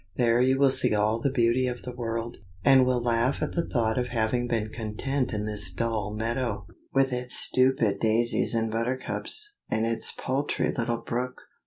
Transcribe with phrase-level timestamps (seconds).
[0.15, 3.67] There you will see all the beauty of the world, and will laugh at the
[3.69, 9.53] thought of having been content in this dull meadow, with its stupid daisies and buttercups,
[9.69, 11.43] and its paltry little brook.